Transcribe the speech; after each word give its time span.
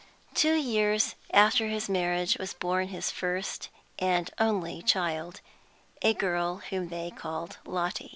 Two 0.33 0.55
years 0.55 1.13
after 1.31 1.67
his 1.67 1.87
marriage 1.87 2.35
was 2.39 2.55
born 2.55 2.87
his 2.87 3.11
first 3.11 3.69
and 3.99 4.31
only 4.39 4.81
child, 4.81 5.41
a 6.01 6.15
girl 6.15 6.63
whom 6.71 6.89
they 6.89 7.11
called 7.11 7.59
Lotty. 7.67 8.09